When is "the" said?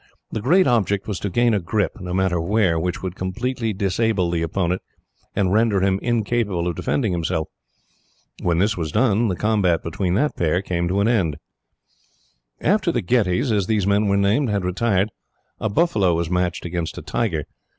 0.31-0.41, 4.31-4.41, 9.27-9.35, 12.91-13.01